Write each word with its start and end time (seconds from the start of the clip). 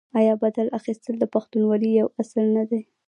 آیا 0.19 0.33
بدل 0.43 0.67
اخیستل 0.79 1.15
د 1.19 1.25
پښتونولۍ 1.33 1.89
یو 2.01 2.07
اصل 2.21 2.45
نه 2.57 2.63
دی؟ 2.69 2.81